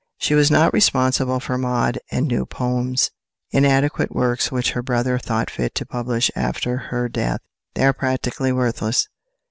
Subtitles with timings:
[0.17, 3.11] She was not responsible for "Maude" and "New Poems,"
[3.51, 7.41] inadequate works which her brother thought fit to publish after her death.
[7.75, 9.07] They are practically worthless.